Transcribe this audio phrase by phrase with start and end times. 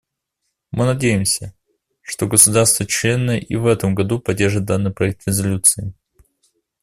[0.71, 1.53] Мы надеемся,
[2.01, 5.93] что государства-члены и в этом году поддержат данный проект резолюции.